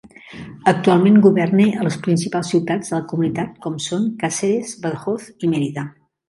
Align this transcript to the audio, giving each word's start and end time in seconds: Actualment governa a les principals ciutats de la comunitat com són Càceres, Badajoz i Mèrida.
Actualment 0.69 1.19
governa 1.25 1.67
a 1.81 1.85
les 1.87 1.97
principals 2.07 2.49
ciutats 2.53 2.89
de 2.95 2.97
la 2.97 3.03
comunitat 3.13 3.53
com 3.67 3.77
són 3.89 4.09
Càceres, 4.25 4.73
Badajoz 4.87 5.29
i 5.49 5.53
Mèrida. 5.55 5.87